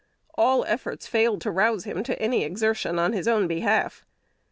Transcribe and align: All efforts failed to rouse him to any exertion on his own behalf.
All 0.33 0.65
efforts 0.65 1.05
failed 1.05 1.41
to 1.41 1.51
rouse 1.51 1.83
him 1.83 2.01
to 2.05 2.19
any 2.19 2.43
exertion 2.43 2.97
on 2.97 3.13
his 3.13 3.27
own 3.27 3.47
behalf. 3.47 4.03